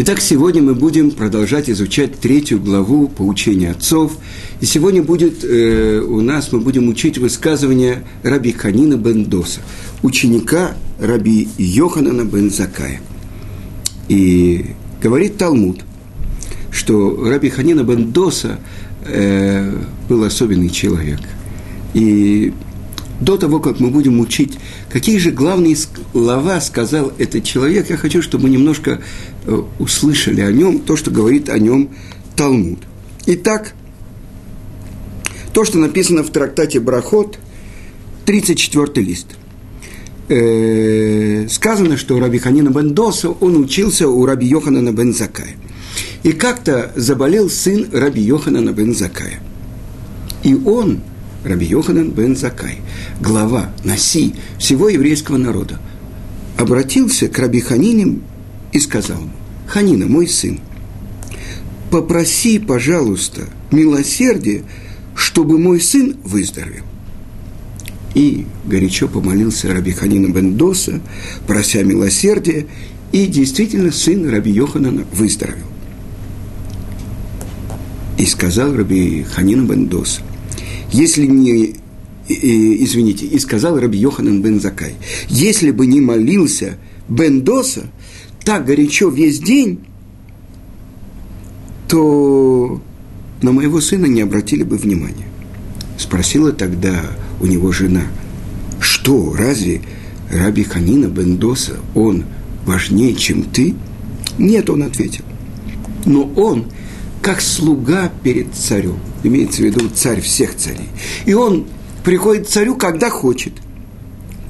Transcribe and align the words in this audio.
Итак, 0.00 0.20
сегодня 0.20 0.62
мы 0.62 0.76
будем 0.76 1.10
продолжать 1.10 1.68
изучать 1.68 2.20
третью 2.20 2.60
главу 2.60 3.08
поучения 3.08 3.72
отцов. 3.72 4.16
И 4.60 4.64
сегодня 4.64 5.02
будет 5.02 5.42
э, 5.42 5.98
у 5.98 6.20
нас, 6.20 6.52
мы 6.52 6.60
будем 6.60 6.88
учить 6.88 7.18
высказывание 7.18 8.04
раби 8.22 8.52
Ханина 8.52 8.94
бен 8.94 9.24
Доса, 9.24 9.58
ученика 10.04 10.76
раби 11.00 11.48
Йоханана 11.58 12.22
бен 12.22 12.48
Закая. 12.48 13.00
И 14.06 14.66
говорит 15.02 15.36
Талмуд, 15.36 15.80
что 16.70 17.28
раби 17.28 17.48
Ханина 17.48 17.82
бен 17.82 18.12
Доса 18.12 18.60
э, 19.04 19.82
был 20.08 20.22
особенный 20.22 20.70
человек. 20.70 21.18
И 21.94 22.52
до 23.20 23.36
того, 23.36 23.58
как 23.58 23.80
мы 23.80 23.90
будем 23.90 24.20
учить, 24.20 24.58
какие 24.90 25.18
же 25.18 25.32
главные 25.32 25.74
слова 26.12 26.60
сказал 26.60 27.12
этот 27.18 27.44
человек, 27.44 27.90
я 27.90 27.96
хочу, 27.96 28.22
чтобы 28.22 28.44
мы 28.44 28.50
немножко 28.50 29.00
э, 29.44 29.62
услышали 29.78 30.40
о 30.40 30.50
нем, 30.52 30.80
то, 30.80 30.96
что 30.96 31.10
говорит 31.10 31.48
о 31.48 31.58
нем 31.58 31.90
Талмуд. 32.36 32.80
Итак, 33.26 33.74
то, 35.52 35.64
что 35.64 35.78
написано 35.78 36.22
в 36.22 36.30
трактате 36.30 36.80
Брахот, 36.80 37.38
34 38.24 39.06
лист. 39.06 39.26
Э, 40.28 41.46
сказано, 41.48 41.96
что 41.96 42.18
Раби 42.20 42.38
Ханина 42.38 42.70
бен 42.70 42.94
Доса, 42.94 43.30
он 43.30 43.56
учился 43.56 44.08
у 44.08 44.24
Раби 44.26 44.46
Йоханана 44.46 44.92
бен 44.92 45.14
Закая. 45.14 45.56
И 46.22 46.32
как-то 46.32 46.92
заболел 46.96 47.48
сын 47.48 47.88
Раби 47.92 48.20
Йоханана 48.22 48.70
бен 48.72 48.94
Закая. 48.94 49.40
И 50.42 50.54
он– 50.54 51.00
Раби 51.44 51.66
Йоханан 51.66 52.10
бен 52.10 52.36
Закай, 52.36 52.78
глава, 53.20 53.70
Наси 53.84 54.34
всего 54.58 54.88
еврейского 54.88 55.36
народа, 55.36 55.78
обратился 56.58 57.28
к 57.28 57.38
Раби 57.38 57.60
Ханине 57.60 58.18
и 58.72 58.80
сказал 58.80 59.18
ему, 59.18 59.30
Ханина, 59.68 60.06
мой 60.06 60.26
сын, 60.26 60.60
попроси, 61.90 62.58
пожалуйста, 62.58 63.42
милосердие, 63.70 64.64
чтобы 65.14 65.58
мой 65.58 65.80
сын 65.80 66.16
выздоровел. 66.24 66.84
И 68.14 68.46
горячо 68.66 69.06
помолился 69.08 69.72
Раби 69.72 69.92
Ханина 69.92 70.32
бен 70.32 70.56
Доса, 70.56 71.00
прося 71.46 71.82
милосердия, 71.82 72.66
и 73.12 73.26
действительно 73.26 73.92
сын 73.92 74.28
Раби 74.28 74.50
Йоханана 74.50 75.04
выздоровел. 75.12 75.66
И 78.18 78.26
сказал 78.26 78.74
Раби 78.74 79.22
Ханина 79.22 79.62
бен 79.62 79.86
Доса, 79.86 80.22
если 80.90 81.26
не 81.26 81.77
извините, 82.28 83.26
и 83.26 83.38
сказал 83.38 83.78
Раби 83.78 83.98
Йоханан 83.98 84.42
бен 84.42 84.60
Закай, 84.60 84.94
если 85.28 85.70
бы 85.70 85.86
не 85.86 86.00
молился 86.00 86.78
Бен 87.08 87.42
Доса 87.42 87.90
так 88.44 88.64
горячо 88.64 89.08
весь 89.08 89.40
день, 89.40 89.80
то 91.88 92.80
на 93.42 93.52
моего 93.52 93.80
сына 93.80 94.06
не 94.06 94.20
обратили 94.20 94.62
бы 94.62 94.76
внимания. 94.76 95.26
Спросила 95.98 96.52
тогда 96.52 97.02
у 97.40 97.46
него 97.46 97.72
жена, 97.72 98.04
что, 98.80 99.34
разве 99.34 99.82
Раби 100.30 100.62
Ханина 100.62 101.06
бен 101.06 101.38
Доса, 101.38 101.76
он 101.94 102.24
важнее, 102.64 103.14
чем 103.14 103.42
ты? 103.42 103.74
Нет, 104.38 104.70
он 104.70 104.82
ответил. 104.82 105.24
Но 106.04 106.30
он 106.36 106.66
как 107.22 107.40
слуга 107.40 108.12
перед 108.22 108.54
царем. 108.54 108.98
Имеется 109.24 109.62
в 109.62 109.64
виду 109.64 109.88
царь 109.88 110.20
всех 110.20 110.54
царей. 110.56 110.88
И 111.26 111.34
он 111.34 111.66
приходит 112.04 112.46
к 112.46 112.50
царю, 112.50 112.76
когда 112.76 113.10
хочет. 113.10 113.52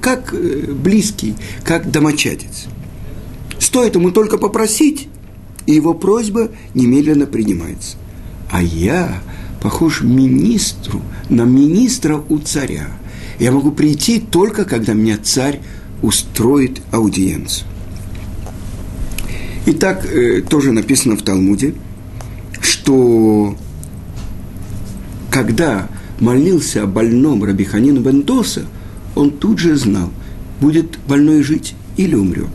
Как 0.01 0.33
э, 0.33 0.73
близкий, 0.73 1.35
как 1.65 1.91
домочадец. 1.91 2.67
Стоит 3.59 3.95
ему 3.95 4.11
только 4.11 4.39
попросить, 4.39 5.09
и 5.67 5.75
его 5.75 5.95
просьба 5.95 6.51
немедленно 6.75 7.27
принимается. 7.27 7.97
А 8.51 8.63
я 8.63 9.21
похож 9.61 10.03
министру, 10.03 11.03
на 11.29 11.43
министра 11.43 12.23
у 12.29 12.39
царя. 12.39 12.89
Я 13.39 13.53
могу 13.53 13.73
прийти 13.73 14.21
только, 14.21 14.65
когда 14.65 14.95
меня 14.95 15.19
царь 15.23 15.61
устроит 16.03 16.81
аудиенцию. 16.93 17.67
Итак, 19.67 20.07
э, 20.07 20.43
тоже 20.43 20.73
написано 20.73 21.17
в 21.17 21.23
Талмуде– 21.23 21.75
что 22.89 23.57
когда 25.31 25.89
молился 26.21 26.83
о 26.83 26.87
больном 26.87 27.45
Рабиханину 27.45 28.01
Бендоса, 28.01 28.65
он 29.15 29.31
тут 29.31 29.59
же 29.59 29.77
знал, 29.77 30.11
будет 30.61 30.99
больной 31.07 31.43
жить 31.43 31.75
или 31.97 32.15
умрет. 32.15 32.51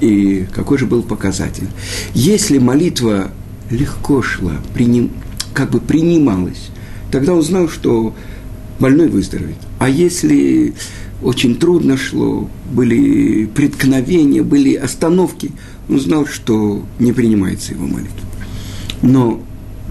И 0.00 0.46
какой 0.54 0.78
же 0.78 0.86
был 0.86 1.02
показатель? 1.02 1.68
Если 2.14 2.58
молитва 2.58 3.30
легко 3.70 4.22
шла, 4.22 4.52
приним, 4.74 5.10
как 5.54 5.70
бы 5.70 5.80
принималась, 5.80 6.70
тогда 7.10 7.34
он 7.34 7.42
знал, 7.42 7.68
что 7.68 8.14
больной 8.78 9.08
выздоровеет. 9.08 9.56
А 9.78 9.88
если 9.88 10.74
очень 11.22 11.56
трудно 11.56 11.96
шло, 11.96 12.48
были 12.70 13.46
преткновения, 13.46 14.42
были 14.42 14.74
остановки, 14.74 15.52
он 15.88 16.00
знал, 16.00 16.26
что 16.26 16.84
не 16.98 17.12
принимается 17.12 17.72
его 17.72 17.86
молитва. 17.86 18.12
Но 19.02 19.42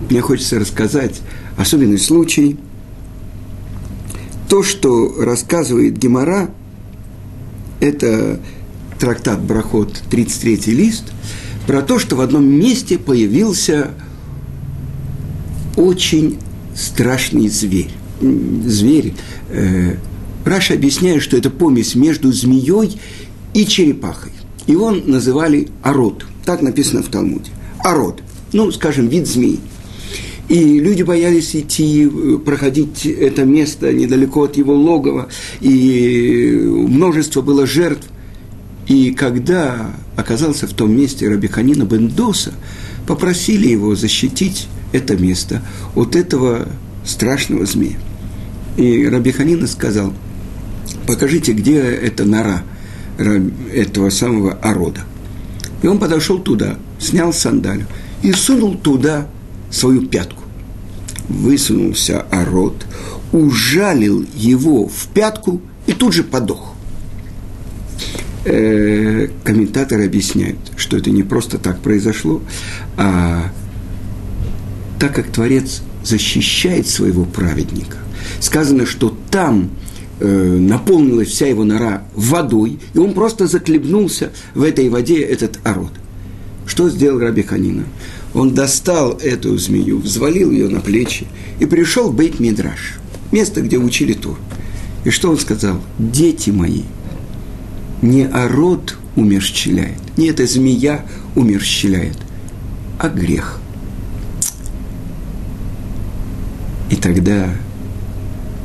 мне 0.09 0.21
хочется 0.21 0.59
рассказать 0.59 1.21
особенный 1.57 1.97
случай. 1.97 2.57
То, 4.49 4.63
что 4.63 5.13
рассказывает 5.23 5.97
Гемора, 5.97 6.49
это 7.79 8.39
трактат 8.99 9.41
Брахот, 9.41 10.01
33 10.09 10.73
лист, 10.73 11.05
про 11.67 11.81
то, 11.81 11.99
что 11.99 12.15
в 12.15 12.21
одном 12.21 12.45
месте 12.45 12.97
появился 12.97 13.91
очень 15.75 16.37
страшный 16.75 17.49
зверь. 17.49 17.91
Зверь. 18.21 19.13
Э, 19.49 19.95
Раша 20.45 20.75
объясняет, 20.75 21.23
что 21.23 21.37
это 21.37 21.49
помесь 21.49 21.95
между 21.95 22.31
змеей 22.31 22.99
и 23.53 23.65
черепахой. 23.65 24.31
Его 24.67 24.91
называли 24.91 25.69
Арод. 25.81 26.25
Так 26.45 26.61
написано 26.61 27.01
в 27.01 27.07
Талмуде. 27.07 27.49
Арод. 27.79 28.21
Ну, 28.53 28.71
скажем, 28.71 29.07
вид 29.07 29.27
змеи. 29.27 29.59
И 30.47 30.79
люди 30.79 31.01
боялись 31.01 31.55
идти, 31.55 32.07
э, 32.07 32.37
проходить 32.37 33.05
это 33.05 33.45
место 33.45 33.91
недалеко 33.91 34.43
от 34.43 34.57
его 34.57 34.75
логова, 34.75 35.27
и 35.59 36.61
множество 36.63 37.41
было 37.41 37.65
жертв. 37.65 38.07
И 38.87 39.11
когда 39.11 39.91
оказался 40.15 40.67
в 40.67 40.73
том 40.73 40.95
месте 40.95 41.27
Рабиханина 41.27 41.83
Бендоса, 41.83 42.53
попросили 43.07 43.67
его 43.67 43.95
защитить 43.95 44.67
это 44.91 45.17
место 45.17 45.61
от 45.95 46.15
этого 46.15 46.67
страшного 47.03 47.65
змея. 47.65 47.97
И 48.77 49.07
Рабиханина 49.07 49.67
сказал, 49.67 50.13
покажите, 51.07 51.53
где 51.53 51.79
эта 51.79 52.25
нора 52.25 52.63
этого 53.73 54.09
самого 54.09 54.53
орода. 54.53 55.01
И 55.81 55.87
он 55.87 55.97
подошел 55.97 56.39
туда, 56.39 56.77
снял 56.99 57.33
сандалю 57.33 57.85
и 58.21 58.31
сунул 58.31 58.75
туда 58.75 59.27
свою 59.69 60.07
пятку. 60.07 60.43
Высунулся 61.27 62.21
ород, 62.31 62.85
ужалил 63.31 64.25
его 64.35 64.87
в 64.87 65.07
пятку 65.13 65.61
и 65.87 65.93
тут 65.93 66.13
же 66.13 66.23
подох. 66.23 66.73
Э, 68.45 69.27
комментаторы 69.43 70.05
объясняют, 70.05 70.59
что 70.77 70.97
это 70.97 71.09
не 71.09 71.23
просто 71.23 71.57
так 71.57 71.79
произошло, 71.79 72.41
а 72.95 73.51
так 74.99 75.15
как 75.15 75.31
Творец 75.31 75.81
защищает 76.03 76.87
своего 76.87 77.25
праведника. 77.25 77.97
Сказано, 78.39 78.85
что 78.85 79.17
там 79.31 79.71
э, 80.19 80.57
наполнилась 80.59 81.29
вся 81.29 81.47
его 81.47 81.63
нора 81.63 82.03
водой, 82.13 82.79
и 82.93 82.99
он 82.99 83.13
просто 83.13 83.47
заклебнулся 83.47 84.31
в 84.53 84.61
этой 84.61 84.89
воде, 84.89 85.21
этот 85.21 85.59
ород. 85.63 85.91
Что 86.67 86.89
сделал 86.89 87.19
Раби 87.19 87.41
Ханина? 87.41 87.85
Он 88.35 88.53
достал 88.53 89.13
эту 89.13 89.57
змею, 89.57 89.99
взвалил 89.99 90.51
ее 90.51 90.67
на 90.67 90.81
плечи 90.81 91.25
и 91.59 91.65
пришел 91.65 92.11
в 92.11 92.15
Бейт 92.15 92.39
Мидраш, 92.41 92.95
место, 93.31 93.61
где 93.61 93.77
учили 93.77 94.13
Тур. 94.13 94.37
И 95.05 95.09
что 95.09 95.31
он 95.31 95.39
сказал? 95.39 95.79
Дети 95.97 96.49
мои, 96.49 96.81
не 98.01 98.25
ород 98.27 98.97
умерщвляет, 99.15 100.17
не 100.17 100.27
эта 100.27 100.45
змея 100.45 101.05
умерщвляет, 101.35 102.17
а 102.99 103.07
грех. 103.07 103.59
И 106.91 106.97
тогда 106.97 107.49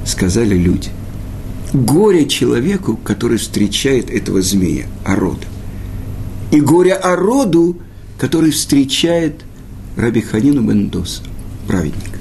сказали 0.05 0.57
люди, 0.57 0.89
горе 1.73 2.27
человеку, 2.27 2.97
который 2.97 3.39
встречает 3.39 4.11
этого 4.11 4.43
змея, 4.43 4.87
орода. 5.05 5.47
И 6.51 6.61
горе 6.61 6.95
ороду, 6.95 7.79
который 8.19 8.51
встречает 8.51 9.45
Раби 10.01 10.23
Ханину 10.23 10.63
Бендоса, 10.63 11.23
праведник. 11.67 12.19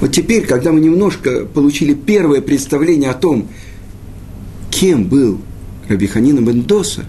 Вот 0.00 0.10
теперь, 0.12 0.44
когда 0.44 0.72
мы 0.72 0.80
немножко 0.80 1.44
получили 1.46 1.94
первое 1.94 2.40
представление 2.40 3.10
о 3.10 3.14
том, 3.14 3.48
кем 4.72 5.04
был 5.04 5.40
Раби 5.88 6.08
Ханина 6.08 6.40
Бендоса, 6.40 7.04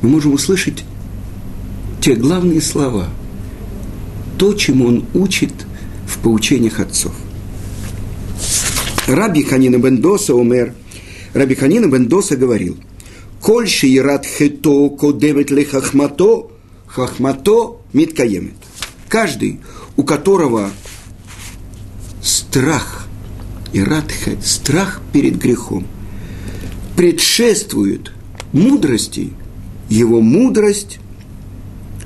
мы 0.00 0.08
можем 0.08 0.32
услышать 0.32 0.82
те 2.00 2.14
главные 2.14 2.62
слова, 2.62 3.08
то, 4.38 4.54
чему 4.54 4.86
он 4.86 5.04
учит 5.12 5.52
в 6.06 6.18
поучениях 6.20 6.80
отцов. 6.80 7.12
Раби 9.06 9.42
Ханина 9.42 9.76
Бендоса 9.76 10.34
умер. 10.34 10.72
Раби 11.34 11.54
Ханина 11.54 11.86
Бендоса 11.86 12.36
говорил, 12.36 12.78
«Коль 13.42 13.68
шиират 13.68 14.24
хето 14.24 14.88
кодемет 14.88 15.50
ле 15.50 15.66
хахмато, 15.66 16.50
хахмато 16.86 17.82
миткаемет». 17.92 18.63
Каждый, 19.14 19.60
у 19.96 20.02
которого 20.02 20.72
страх, 22.20 23.06
иратхе, 23.72 24.36
страх 24.42 25.02
перед 25.12 25.36
грехом, 25.36 25.86
предшествует 26.96 28.10
мудрости, 28.52 29.30
его 29.88 30.20
мудрость 30.20 30.98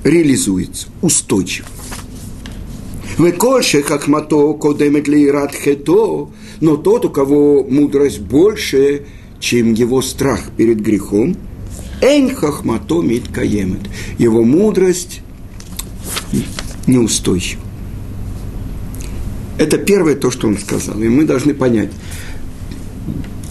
реализуется 0.05 0.89
устойчиво. 1.01 1.67
Векольше 3.17 3.81
хахмато 3.81 4.53
кодемет 4.53 5.09
лират 5.09 5.55
хето, 5.55 6.31
но 6.61 6.77
тот, 6.77 7.07
у 7.07 7.09
кого 7.09 7.65
мудрость 7.65 8.21
больше, 8.21 9.07
чем 9.41 9.73
его 9.73 10.03
страх 10.03 10.51
перед 10.59 10.83
грехом, 10.83 11.39
эн 12.03 12.35
хахмато 12.35 13.01
мит 13.01 13.29
каемет. 13.33 13.89
Его 14.19 14.45
мудрость 14.45 15.23
неустойчива. 16.89 17.63
Это 19.59 19.79
первое 19.79 20.15
то, 20.15 20.31
что 20.31 20.49
он 20.49 20.59
сказал. 20.59 21.01
И 21.01 21.09
мы 21.09 21.25
должны 21.25 21.55
понять, 21.55 21.91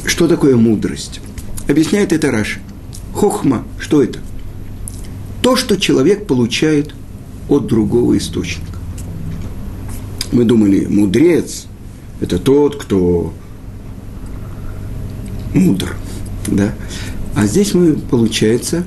что 0.05 0.27
такое 0.27 0.55
мудрость. 0.55 1.21
Объясняет 1.67 2.13
это 2.13 2.31
Раши. 2.31 2.61
Хохма, 3.13 3.63
что 3.79 4.01
это? 4.01 4.19
То, 5.41 5.55
что 5.55 5.77
человек 5.77 6.27
получает 6.27 6.93
от 7.49 7.67
другого 7.67 8.17
источника 8.17 8.77
мы 10.31 10.43
думали, 10.43 10.85
мудрец– 10.85 11.67
это 12.21 12.39
тот, 12.39 12.75
кто 12.75 13.33
мудр, 15.53 15.95
да? 16.47 16.73
А 17.35 17.45
здесь 17.45 17.73
мы, 17.73 17.93
получается, 17.93 18.85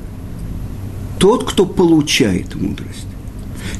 тот, 1.19 1.49
кто 1.50 1.67
получает 1.67 2.55
мудрость. 2.55 3.06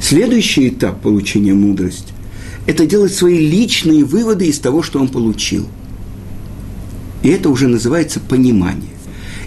Следующий 0.01 0.69
этап 0.69 0.99
получения 1.01 1.53
мудрости– 1.53 2.11
это 2.65 2.87
делать 2.87 3.13
свои 3.13 3.37
личные 3.37 4.03
выводы 4.03 4.47
из 4.47 4.59
того, 4.59 4.81
что 4.81 4.99
он 4.99 5.07
получил. 5.09 5.67
И 7.21 7.29
это 7.29 7.49
уже 7.49 7.67
называется 7.67 8.19
понимание. 8.19 8.89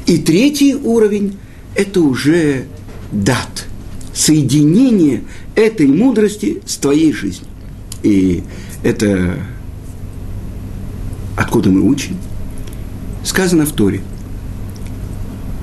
И 0.07 0.17
третий 0.17 0.75
уровень– 0.75 1.39
это 1.75 2.01
уже 2.01 2.67
дат, 3.11 3.67
соединение 4.15 5.25
этой 5.57 5.89
мудрости 5.89 6.63
с 6.65 6.77
твоей 6.77 7.13
жизнью. 7.13 7.49
И 8.05 8.45
это 8.85 9.39
откуда 11.37 11.71
мы 11.71 11.81
учим? 11.81 12.17
Сказано 13.25 13.67
в 13.67 13.73
Торе. 13.73 14.03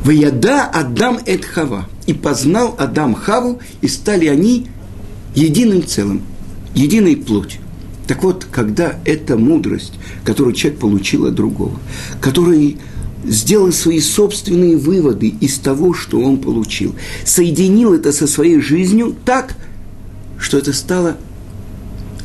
Ваяда 0.03 0.65
Адам 0.65 1.19
эт 1.25 1.45
Хава. 1.45 1.87
И 2.07 2.13
познал 2.13 2.75
Адам 2.77 3.13
Хаву, 3.13 3.61
и 3.81 3.87
стали 3.87 4.25
они 4.25 4.67
единым 5.35 5.85
целым, 5.85 6.21
единой 6.73 7.17
плотью. 7.17 7.61
Так 8.07 8.23
вот, 8.23 8.45
когда 8.51 8.99
эта 9.05 9.37
мудрость, 9.37 9.93
которую 10.25 10.53
человек 10.53 10.79
получил 10.79 11.25
от 11.25 11.35
другого, 11.35 11.79
который 12.19 12.77
сделал 13.23 13.71
свои 13.71 13.99
собственные 13.99 14.77
выводы 14.77 15.27
из 15.27 15.59
того, 15.59 15.93
что 15.93 16.19
он 16.19 16.37
получил, 16.37 16.95
соединил 17.23 17.93
это 17.93 18.11
со 18.11 18.27
своей 18.27 18.59
жизнью 18.59 19.15
так, 19.25 19.55
что 20.39 20.57
это 20.57 20.73
стало 20.73 21.17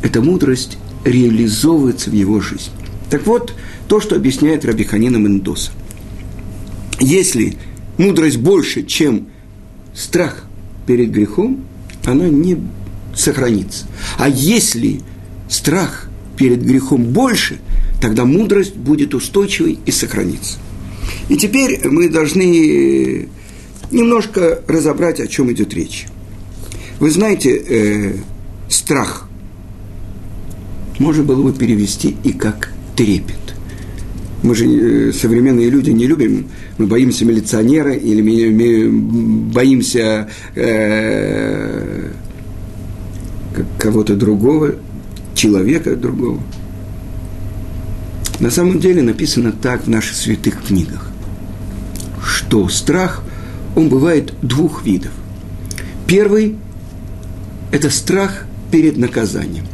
эта 0.02 0.20
мудрость 0.22 0.78
реализовывается 1.04 2.10
в 2.10 2.14
его 2.14 2.40
жизни. 2.40 2.72
Так 3.10 3.26
вот, 3.26 3.54
то, 3.88 4.00
что 4.00 4.16
объясняет 4.16 4.64
Рабиханина 4.64 5.16
Мендоса. 5.16 5.70
Если 6.98 7.56
мудрость 7.98 8.38
больше, 8.38 8.82
чем 8.82 9.28
страх 9.94 10.44
перед 10.86 11.10
грехом, 11.10 11.64
она 12.04 12.28
не 12.28 12.58
сохранится. 13.16 13.86
А 14.18 14.28
если 14.28 15.00
страх 15.48 16.08
перед 16.36 16.62
грехом 16.64 17.04
больше, 17.04 17.58
тогда 18.00 18.24
мудрость 18.24 18.76
будет 18.76 19.14
устойчивой 19.14 19.78
и 19.84 19.90
сохранится. 19.90 20.58
И 21.28 21.36
теперь 21.36 21.80
мы 21.88 22.08
должны 22.08 23.28
немножко 23.90 24.62
разобрать, 24.66 25.20
о 25.20 25.26
чем 25.26 25.50
идет 25.52 25.74
речь. 25.74 26.06
Вы 26.98 27.10
знаете, 27.10 27.56
э, 27.56 28.12
страх 28.68 29.28
можно 30.98 31.22
было 31.22 31.42
бы 31.42 31.52
перевести 31.52 32.16
и 32.24 32.32
как 32.32 32.72
трепет. 32.96 33.36
Мы 34.42 34.54
же 34.54 34.66
э, 34.66 35.12
современные 35.12 35.70
люди 35.70 35.90
не 35.90 36.06
любим, 36.06 36.48
мы 36.78 36.86
боимся 36.86 37.24
милиционера 37.24 37.92
или 37.92 38.88
боимся 38.88 40.28
э, 40.54 42.10
кого-то 43.78 44.16
другого, 44.16 44.74
человека 45.34 45.96
другого. 45.96 46.40
На 48.40 48.50
самом 48.50 48.80
деле 48.80 49.02
написано 49.02 49.52
так 49.52 49.84
в 49.84 49.88
наших 49.88 50.16
святых 50.16 50.62
книгах, 50.62 51.10
что 52.22 52.68
страх, 52.68 53.22
он 53.74 53.88
бывает 53.88 54.34
двух 54.42 54.84
видов. 54.84 55.12
Первый– 56.06 56.56
это 57.72 57.90
страх 57.90 58.44
перед 58.70 58.96
наказанием. 58.96 59.66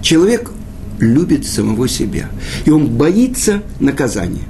Человек 0.00 0.50
любит 0.98 1.46
самого 1.46 1.88
себя, 1.88 2.28
и 2.64 2.70
он 2.70 2.86
боится 2.86 3.62
наказания. 3.80 4.44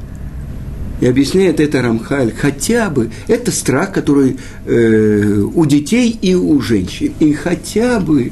И 1.00 1.06
объясняет 1.06 1.58
это 1.58 1.82
Рамхаль, 1.82 2.32
хотя 2.32 2.88
бы 2.88 3.10
это 3.26 3.50
страх, 3.50 3.92
который 3.92 4.38
э, 4.66 5.44
у 5.52 5.66
детей 5.66 6.16
и 6.22 6.34
у 6.34 6.60
женщин. 6.60 7.12
И 7.18 7.32
хотя 7.32 7.98
бы 7.98 8.30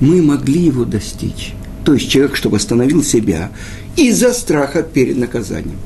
мы 0.00 0.22
могли 0.22 0.66
его 0.66 0.84
достичь. 0.84 1.54
То 1.84 1.94
есть 1.94 2.08
человек, 2.10 2.36
чтобы 2.36 2.56
остановил 2.56 3.02
себя 3.02 3.50
из-за 3.96 4.32
страха 4.32 4.82
перед 4.82 5.18
наказанием. 5.18 5.78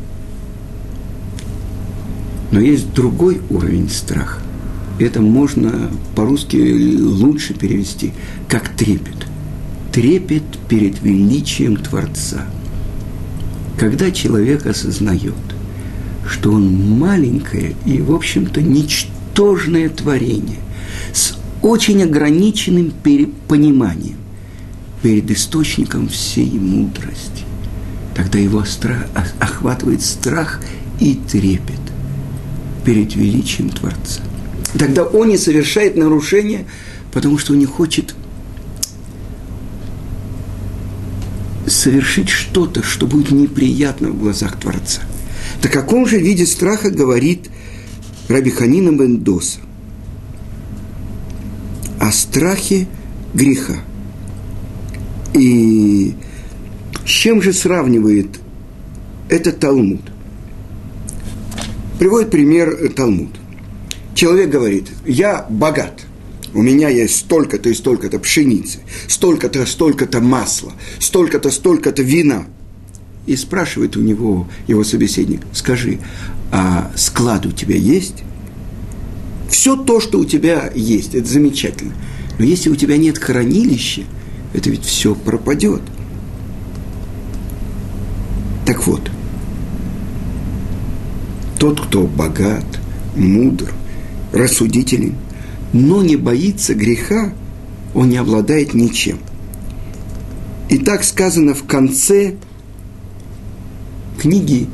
Но 2.51 2.61
есть 2.61 2.93
другой 2.95 3.41
уровень 3.51 3.91
страха. 3.91 4.41
Это 4.99 5.21
можно 5.21 5.91
по-русски 6.15 6.97
лучше 6.99 7.55
перевести, 7.55 8.13
как 8.49 8.69
трепет 8.71 9.29
трепет 9.99 10.45
перед 10.69 11.03
величием 11.03 11.77
Творца. 11.77 12.47
Когда 13.79 14.13
человек 14.13 14.65
осознает, 14.67 15.35
что 16.25 16.53
он 16.53 16.99
маленькое 16.99 17.75
и, 17.85 18.01
в 18.01 18.15
общем-то, 18.15 18.63
ничтожное 18.63 19.89
творение 19.89 20.59
с 21.13 21.37
очень 21.63 22.03
ограниченным 22.03 22.93
пониманием 23.49 24.17
перед 25.03 25.31
источником 25.31 26.09
всей 26.09 26.51
мудрости, 26.51 27.45
тогда 28.15 28.39
его 28.39 28.65
охватывает 29.41 30.03
страх 30.03 30.61
и 31.01 31.15
трепет 31.31 31.81
перед 32.85 33.15
величием 33.15 33.71
Творца. 33.71 34.23
Тогда 34.79 35.05
он 35.05 35.29
не 35.29 35.39
совершает 35.39 35.97
нарушения, 35.97 36.67
потому 37.13 37.39
что 37.39 37.53
он 37.53 37.59
не 37.59 37.67
хочет 37.67 38.15
совершить 41.67 42.29
что-то, 42.29 42.83
что 42.83 43.07
будет 43.07 43.31
неприятно 43.31 44.11
в 44.11 44.19
глазах 44.19 44.59
Творца. 44.59 45.03
Так 45.61 45.77
о 45.77 45.81
каком 45.81 46.07
же 46.07 46.19
виде 46.19 46.47
страха 46.47 46.91
говорит 46.91 47.51
Раби 48.29 48.51
Ханина 48.51 48.91
Бендоса? 48.91 49.61
О 52.09 52.11
страхе 52.11 52.87
греха. 53.35 53.75
И 55.35 56.15
с 57.05 57.11
чем 57.11 57.43
же 57.43 57.53
сравнивает 57.53 58.41
этот 59.29 59.61
Талмуд? 59.61 60.01
Приводит 61.99 62.31
пример 62.31 62.91
Талмуд. 62.97 63.37
Человек 64.15 64.49
говорит, 64.49 64.89
я 65.05 65.45
богат 65.51 66.07
у 66.55 66.63
меня 66.63 66.89
есть 66.89 67.15
столько-то 67.15 67.69
и 67.69 67.75
столько-то 67.75 68.19
пшеницы, 68.19 68.79
столько-то, 69.07 69.67
столько-то 69.67 70.21
масла, 70.23 70.73
столько-то, 70.99 71.51
столько-то 71.51 72.03
вина. 72.03 72.47
И 73.27 73.37
спрашивает 73.37 73.99
у 73.99 74.01
него 74.01 74.49
его 74.67 74.83
собеседник, 74.83 75.43
скажи, 75.53 75.99
а 76.51 76.91
склад 76.97 77.45
у 77.45 77.53
тебя 77.53 77.77
есть? 77.77 78.25
Все 79.49 79.77
то, 79.77 80.01
что 80.01 80.19
у 80.19 80.25
тебя 80.25 80.71
есть, 80.75 81.15
это 81.15 81.29
замечательно. 81.29 81.95
Но 82.39 82.45
если 82.45 82.71
у 82.71 82.77
тебя 82.77 82.97
нет 82.97 83.19
хранилища, 83.19 84.03
это 84.53 84.71
ведь 84.71 84.85
все 84.85 85.15
пропадет. 85.15 85.83
Так 88.67 88.87
вот, 88.87 89.11
тот, 91.59 91.81
кто 91.81 92.07
богат, 92.07 92.67
мудр, 93.17 93.73
рассудителен– 94.33 95.15
но 95.73 96.03
не 96.03 96.17
боится 96.17 96.75
греха, 96.75 97.33
он 97.95 98.09
не 98.09 98.17
обладает 98.17 98.75
ничем. 98.75 99.19
И 100.69 100.79
так 100.79 101.05
сказано 101.05 101.55
в 101.55 101.65
конце 101.65 102.35
книги 104.19 104.67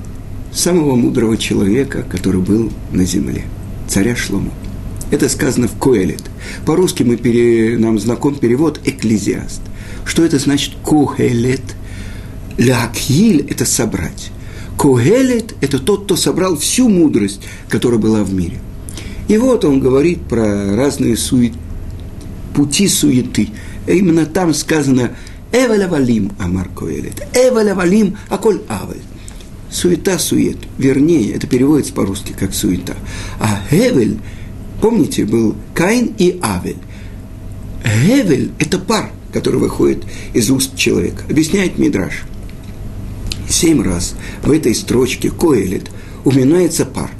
самого 0.53 0.95
мудрого 0.97 1.37
человека, 1.37 2.03
который 2.03 2.41
был 2.41 2.73
на 2.93 3.05
земле, 3.05 3.45
царя 3.89 4.17
Шлому. 4.17 4.51
Это 5.11 5.29
сказано 5.29 5.69
в 5.69 5.79
Коэлет. 5.79 6.23
По-русски 6.67 7.03
мы 7.03 7.17
пере... 7.17 7.79
нам 7.79 7.99
знаком 7.99 8.37
перевод 8.37 8.81
«экклезиаст». 8.85 9.61
Что 10.05 10.25
это 10.25 10.39
значит 10.39 10.75
«коэлет»? 10.85 11.63
Лакхиль– 12.59 13.47
это 13.51 13.65
собрать. 13.65 14.31
Когелет– 14.79 15.55
это 15.61 15.79
тот, 15.79 16.05
кто 16.05 16.17
собрал 16.17 16.57
всю 16.57 16.89
мудрость, 16.89 17.41
которая 17.69 17.99
была 17.99 18.23
в 18.25 18.33
мире. 18.33 18.59
И 19.29 19.39
вот 19.39 19.65
он 19.65 19.81
говорит 19.81 20.23
про 20.23 20.77
разные 20.77 21.17
сует, 21.17 21.53
пути 22.55 22.89
суеты. 22.89 23.49
И 23.87 23.93
именно 23.93 24.27
там 24.27 24.53
сказано 24.53 25.13
«Эвеля 25.53 25.89
валим, 25.89 26.33
Амар 26.39 26.69
Коэлет». 26.69 27.27
«Эвеля 27.35 27.75
валим, 27.75 28.17
аколь 28.29 28.61
авель». 28.69 29.03
Суета, 29.71 30.19
сует. 30.19 30.59
Вернее, 30.79 31.33
это 31.33 31.49
переводится 31.49 31.93
по-русски 31.93 32.33
как 32.39 32.55
суета. 32.55 32.95
А 33.41 33.61
Хевель, 33.69 34.19
помните, 34.85 35.25
был 35.25 35.57
Каин 35.73 36.13
и 36.19 36.39
Авель. 36.43 36.77
Хевель– 37.83 38.51
это 38.59 38.79
пар, 38.79 39.13
который 39.33 39.59
выходит 39.59 40.05
из 40.35 40.51
уст 40.51 40.77
человека. 40.77 41.23
Объясняет 41.31 41.79
Мидраш– 41.79 42.25
семь 43.49 43.83
раз 43.83 44.15
в 44.43 44.51
этой 44.51 44.75
строчке 44.75 45.31
Коэлет 45.31 45.91
упоминается 46.23 46.85
пар. 46.85 47.11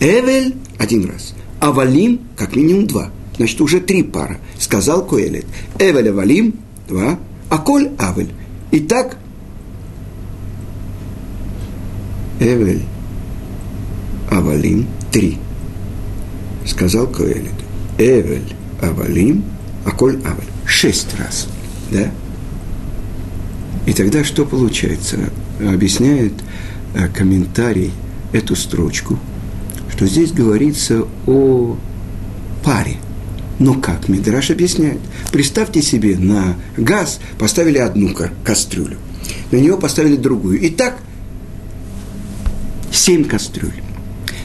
Эвель– 0.00 0.56
один 0.78 1.08
раз, 1.08 1.34
а 1.60 1.70
Валим– 1.70 2.18
как 2.36 2.56
минимум 2.56 2.88
два. 2.88 3.12
Значит, 3.36 3.60
уже 3.60 3.78
три 3.78 4.02
пара. 4.02 4.38
Сказал 4.58 5.06
Коэлет. 5.06 5.46
Эвель 5.78 6.10
Валим– 6.10 6.54
два, 6.88 7.16
а 7.48 7.58
Коль– 7.58 7.90
Авель. 8.00 8.32
Итак, 8.72 9.18
Эвель 12.40 12.82
Авалим– 14.32 14.88
три. 15.12 15.38
Сказал 16.66 17.06
Коэлет. 17.06 17.52
Эвель 17.98 18.54
Авалим, 18.80 19.44
а 19.84 19.90
Коль 19.90 20.16
Авель. 20.24 20.48
Шесть 20.66 21.08
раз. 21.18 21.48
Да? 21.90 22.10
И 23.86 23.92
тогда 23.92 24.24
что 24.24 24.44
получается? 24.44 25.18
Объясняет 25.60 26.32
э, 26.94 27.08
комментарий 27.08 27.92
эту 28.32 28.56
строчку, 28.56 29.18
что 29.94 30.06
здесь 30.06 30.32
говорится 30.32 31.04
о 31.26 31.76
паре. 32.64 32.96
Но 33.58 33.74
как? 33.74 34.08
Мидраш 34.08 34.50
объясняет. 34.50 34.98
Представьте 35.30 35.82
себе, 35.82 36.16
на 36.16 36.56
газ 36.76 37.20
поставили 37.38 37.78
одну 37.78 38.14
кастрюлю, 38.44 38.96
на 39.50 39.56
нее 39.56 39.76
поставили 39.76 40.16
другую. 40.16 40.60
И 40.60 40.70
так 40.70 40.98
семь 42.90 43.24
кастрюль. 43.24 43.82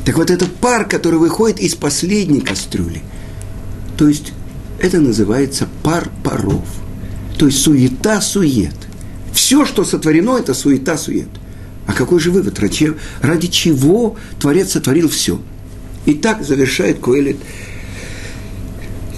Так 0.07 0.15
вот, 0.15 0.31
это 0.31 0.45
пар, 0.45 0.87
который 0.87 1.19
выходит 1.19 1.59
из 1.59 1.75
последней 1.75 2.39
кастрюли. 2.39 3.01
То 3.97 4.07
есть, 4.07 4.31
это 4.79 5.01
называется 5.01 5.67
пар 5.83 6.09
паров. 6.23 6.63
То 7.37 7.47
есть, 7.47 7.59
суета-сует. 7.59 8.73
Все, 9.33 9.65
что 9.65 9.83
сотворено, 9.83 10.37
это 10.37 10.53
суета-сует. 10.53 11.27
А 11.87 11.91
какой 11.91 12.21
же 12.21 12.31
вывод? 12.31 12.57
Ради 13.19 13.47
чего 13.47 14.15
Творец 14.39 14.71
сотворил 14.71 15.09
все? 15.09 15.41
И 16.05 16.13
так 16.13 16.41
завершает 16.41 16.99
Коэлит 16.99 17.35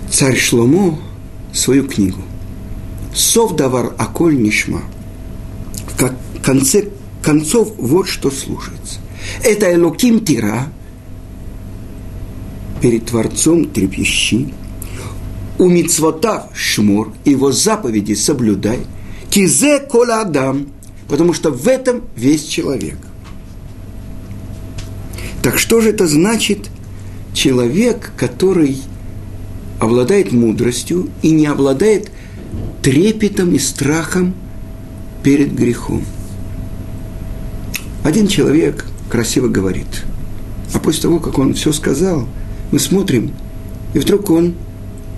царь 0.10 0.38
Шломо 0.40 1.00
свою 1.54 1.88
книгу. 1.88 2.24
Сов 3.14 3.56
давар 3.56 3.94
аколь 4.00 4.42
нишма. 4.42 4.82
В 6.00 6.42
конце 6.42 6.86
концов, 7.22 7.74
вот 7.78 8.08
что 8.08 8.32
слушается. 8.32 8.98
Это 9.44 9.72
Элоким 9.72 10.26
Тира, 10.26 10.72
перед 12.82 13.06
Творцом 13.06 13.66
трепещи, 13.66 14.54
у 15.58 15.68
мицвотав 15.68 16.50
шмур, 16.54 17.14
его 17.26 17.52
заповеди 17.52 18.14
соблюдай– 18.14 18.80
Кизе 19.30 19.80
кола 19.80 20.22
адам, 20.22 20.68
потому 21.08 21.34
что 21.34 21.52
в 21.52 21.68
этом 21.68 22.02
весь 22.16 22.46
человек. 22.46 22.98
Так 25.44 25.60
что 25.60 25.82
же 25.82 25.90
это 25.90 26.08
значит 26.08 26.70
человек, 27.34 28.12
который 28.18 28.78
обладает 29.80 30.32
мудростью 30.32 31.10
и 31.22 31.32
не 31.32 31.46
обладает 31.46 32.12
трепетом 32.82 33.54
и 33.54 33.60
страхом 33.60 34.34
перед 35.24 35.54
грехом? 35.54 36.04
Один 38.04 38.28
человек 38.28 38.86
красиво 39.10 39.48
говорит, 39.48 40.04
а 40.74 40.80
после 40.80 41.04
того, 41.04 41.20
как 41.20 41.38
он 41.38 41.54
все 41.54 41.72
сказал, 41.72 42.28
мы 42.72 42.80
смотрим, 42.80 43.32
и 43.94 44.00
вдруг 44.00 44.30
он 44.30 44.54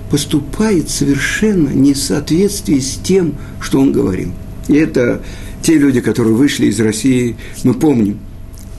поступает 0.09 0.89
совершенно 0.89 1.69
не 1.69 1.93
в 1.93 1.97
соответствии 1.97 2.79
с 2.79 2.95
тем, 2.95 3.35
что 3.59 3.79
он 3.79 3.91
говорил. 3.91 4.31
И 4.67 4.75
это 4.75 5.21
те 5.61 5.77
люди, 5.77 6.01
которые 6.01 6.35
вышли 6.35 6.67
из 6.67 6.79
России, 6.79 7.35
мы 7.63 7.73
помним, 7.73 8.19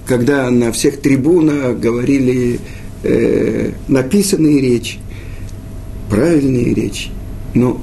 когда 0.06 0.50
на 0.50 0.72
всех 0.72 1.00
трибунах 1.00 1.78
говорили 1.78 2.60
э, 3.02 3.72
написанные 3.88 4.60
речи, 4.60 4.98
правильные 6.10 6.74
речи, 6.74 7.08
но 7.54 7.80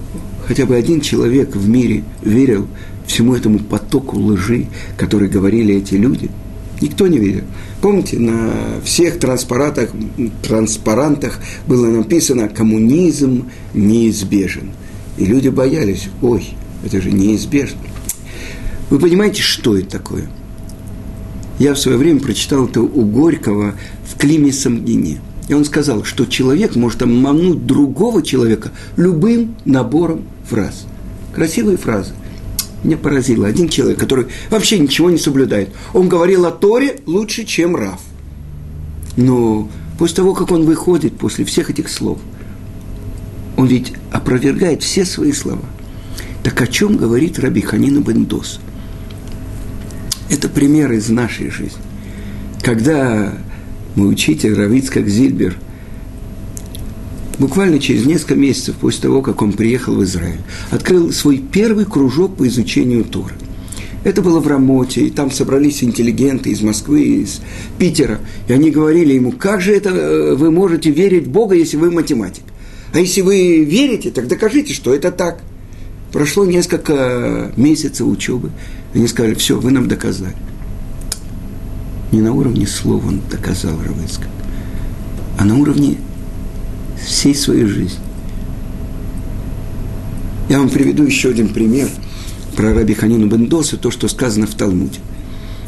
хотя 0.48 0.66
бы 0.66 0.76
один 0.76 1.02
человек 1.02 1.56
в 1.56 1.68
мире 1.68 2.04
верил 2.22 2.68
всему 3.08 3.36
этому 3.36 3.60
потоку 3.60 4.20
лжи, 4.20 4.68
который 4.98 5.30
говорили 5.30 5.76
эти 5.76 5.96
люди– 5.96 6.30
Никто 6.82 7.08
не 7.08 7.18
верил. 7.18 7.44
Помните, 7.82 8.18
на 8.20 8.54
всех 8.84 9.20
транспарантах, 9.20 9.90
транспарантах 10.42 11.40
было 11.68 11.88
написано 11.88 12.48
«коммунизм 12.48 13.50
неизбежен». 13.74 14.72
И 15.18 15.26
люди 15.26 15.50
боялись, 15.50 16.08
ой, 16.22 16.50
это 16.86 17.02
же 17.02 17.12
неизбежно. 17.12 17.80
Вы 18.90 19.00
понимаете, 19.00 19.42
что 19.42 19.78
это 19.78 19.90
такое? 19.90 20.30
Я 21.60 21.74
в 21.74 21.80
свое 21.80 21.98
время 21.98 22.22
прочитал 22.22 22.68
это 22.68 22.82
у 22.82 23.06
Горького 23.06 23.76
в 24.08 24.18
Климе 24.18 24.54
Самгине. 24.54 25.20
И 25.50 25.54
он 25.54 25.66
сказал, 25.66 26.06
что 26.06 26.26
человек 26.26 26.76
может 26.76 27.02
обмануть 27.02 27.66
другого 27.66 28.22
человека 28.22 28.72
любым 28.96 29.56
набором 29.66 30.24
фраз. 30.48 30.86
Красивые 31.34 31.78
фразы– 31.78 32.14
меня 32.84 32.98
поразило. 32.98 33.48
Один 33.48 33.70
человек, 33.70 34.00
который 34.00 34.28
вообще 34.50 34.80
ничего 34.80 35.10
не 35.10 35.18
соблюдает. 35.18 35.70
Он 35.94 36.08
говорил 36.08 36.46
о 36.46 36.52
Торе 36.52 37.00
лучше, 37.06 37.44
чем 37.44 37.76
Раф. 37.76 38.00
Но 39.18 39.70
после 39.98 40.18
того, 40.18 40.34
как 40.34 40.52
он 40.52 40.66
выходит 40.66 41.18
после 41.18 41.46
всех 41.46 41.70
этих 41.70 41.90
слов, 41.90 42.20
он 43.58 43.68
ведь 43.68 43.94
опровергает 44.12 44.84
все 44.84 45.04
свои 45.06 45.34
слова. 45.34 45.66
Так 46.44 46.62
о 46.62 46.68
чем 46.68 46.96
говорит 46.96 47.40
Раби 47.40 47.62
Ханина 47.62 48.00
Бендос? 48.00 48.60
Это 50.30 50.48
пример 50.48 50.92
из 50.94 51.10
нашей 51.10 51.50
жизни. 51.50 51.82
Когда 52.62 53.34
мой 53.96 54.12
учитель 54.12 54.54
Равицкак 54.54 55.08
Зильбер– 55.08 55.58
буквально 57.40 57.80
через 57.80 58.06
несколько 58.06 58.36
месяцев 58.36 58.76
после 58.76 59.04
того, 59.04 59.22
как 59.22 59.42
он 59.42 59.54
приехал 59.54 59.96
в 59.96 60.04
Израиль, 60.04 60.42
открыл 60.70 61.12
свой 61.12 61.38
первый 61.38 61.86
кружок 61.86 62.36
по 62.36 62.48
изучению 62.48 63.06
Торы. 63.06 63.34
Это 64.04 64.22
было 64.22 64.40
в 64.40 64.48
Рамоте, 64.48 65.02
и 65.02 65.10
там 65.10 65.30
собрались 65.30 65.84
интеллигенты 65.84 66.52
из 66.52 66.62
Москвы, 66.62 67.02
из 67.02 67.42
Питера, 67.78 68.20
и 68.48 68.54
они 68.54 68.72
говорили 68.72 69.14
ему, 69.14 69.32
как 69.32 69.62
же 69.62 69.74
это 69.74 69.90
э, 69.90 70.36
вы 70.36 70.52
можете 70.52 70.90
верить 70.90 71.28
в 71.28 71.32
Бога, 71.32 71.56
если 71.56 71.76
вы 71.76 71.92
математик? 71.92 72.44
А 72.94 73.00
если 73.00 73.22
вы 73.22 73.64
верите, 73.64 74.10
так 74.10 74.28
докажите, 74.28 74.74
что 74.74 74.94
это 74.94 75.12
так. 75.12 75.42
Прошло 76.14 76.46
несколько 76.46 77.52
месяцев 77.56 78.08
учебы, 78.08 78.52
они 78.94 79.06
сказали, 79.08 79.36
все, 79.36 79.60
вы 79.60 79.72
нам 79.72 79.88
доказали. 79.88 80.36
Не 82.12 82.22
на 82.22 82.34
уровне 82.34 82.66
слова 82.66 83.06
он 83.06 83.22
доказал 83.30 83.78
Равыцкак, 83.86 84.30
а 85.38 85.46
на 85.46 85.58
уровне 85.58 85.98
всей 87.06 87.36
своей 87.36 87.66
жизни. 87.66 88.00
Я 90.50 90.60
вам 90.60 90.70
приведу 90.70 91.04
еще 91.04 91.30
один 91.30 91.50
пример 91.50 91.90
про 92.56 92.74
Раби 92.74 92.94
Ханину 92.94 93.28
Бендоса, 93.28 93.78
то, 93.78 93.92
что 93.92 94.08
сказано 94.08 94.48
в 94.48 94.56
Талмуде. 94.56 95.00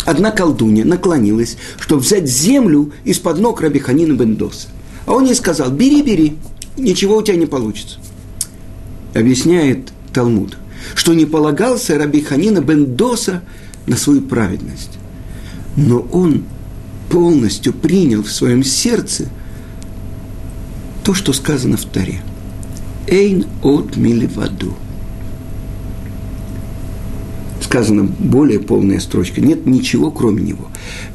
Одна 0.06 0.32
колдунья 0.32 0.84
наклонилась, 0.84 1.58
чтобы 1.80 2.02
взять 2.02 2.28
землю 2.28 2.92
из-под 3.04 3.40
ног 3.40 3.62
Раби 3.62 3.80
Ханина 3.80 4.14
Бендоса. 4.14 4.70
А 5.06 5.14
он 5.14 5.26
ей 5.26 5.36
сказал, 5.36 5.70
бери, 5.70 6.02
бери, 6.02 6.38
ничего 6.78 7.18
у 7.18 7.22
тебя 7.22 7.38
не 7.38 7.46
получится. 7.46 8.00
Объясняет 9.14 9.92
Талмуд, 10.14 10.58
что 10.96 11.14
не 11.14 11.26
полагался 11.26 12.00
Раби 12.00 12.22
Ханина 12.22 12.62
Бендоса 12.62 13.44
на 13.86 13.96
свою 13.98 14.22
праведность. 14.22 14.98
Но 15.76 16.00
он 16.12 16.44
полностью 17.10 17.74
принял 17.74 18.24
в 18.24 18.32
своем 18.32 18.64
сердце– 18.64 19.28
то, 21.04 21.14
что 21.14 21.34
сказано 21.34 21.78
в 21.78 21.86
Таре. 21.86 22.22
Эйн 23.08 23.46
от 23.62 23.96
миливаду. 23.96 24.74
Сказано 27.62 28.04
более 28.04 28.60
полная 28.60 29.00
строчка. 29.00 29.42
Нет 29.42 29.66
ничего, 29.66 30.12
кроме 30.12 30.42
него. 30.42 30.68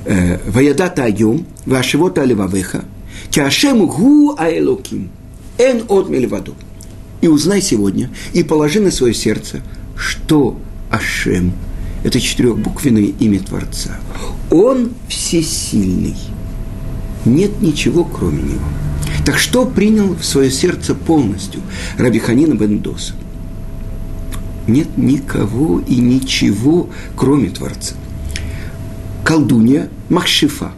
Э, 0.05 0.39
Ваядата 0.51 1.05
айом, 1.05 1.47
вашевота 1.65 2.23
аливавеха, 2.23 2.85
тяшем 3.31 3.87
гу 3.87 4.35
аэлоким. 4.37 5.11
Эн 5.59 5.85
от 5.89 6.09
миливаду. 6.09 6.55
И 7.21 7.29
узнай 7.29 7.63
сегодня, 7.63 8.11
и 8.35 8.43
положи 8.43 8.81
на 8.81 8.91
свое 8.91 9.15
сердце, 9.15 9.63
что 9.97 10.59
Ашем– 10.91 11.53
это 12.05 12.21
четырехбуквенное 12.21 13.15
имя 13.19 13.41
Творца. 13.41 13.99
Он 14.51 14.91
всесильный. 15.09 16.15
Нет 17.25 17.61
ничего, 17.61 18.05
кроме 18.05 18.43
него. 18.43 18.65
Так 19.27 19.39
что 19.39 19.67
принял 19.67 20.15
в 20.15 20.25
свое 20.25 20.53
сердце 20.53 20.95
полностью 20.95 21.61
Рабиханина 21.99 22.55
Бендоса? 22.55 23.13
Нет 24.69 24.97
никого 24.97 25.81
и 25.81 25.97
ничего, 25.97 26.89
кроме 27.17 27.51
Творца. 27.51 27.97
Колдунья 29.25 29.89
Махшифа 30.11 30.71